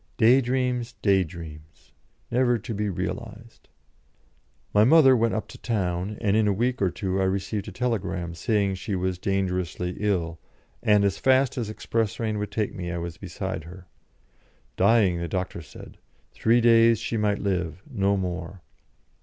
[0.17, 1.91] Day dreams; day dreams!
[2.31, 3.69] never to be realised.
[4.73, 7.71] My mother went up to town, and in a week or two I received a
[7.71, 10.39] telegram, saying she was dangerously ill,
[10.81, 13.85] and as fast as express train would take me I was beside her.
[14.75, 15.99] Dying, the doctor said;
[16.31, 18.63] three days she might live no more.